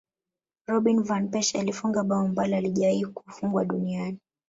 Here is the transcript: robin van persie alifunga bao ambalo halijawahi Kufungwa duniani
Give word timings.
robin 0.67 1.03
van 1.03 1.29
persie 1.31 1.59
alifunga 1.59 2.03
bao 2.03 2.19
ambalo 2.19 2.53
halijawahi 2.55 3.05
Kufungwa 3.05 3.65
duniani 3.65 4.17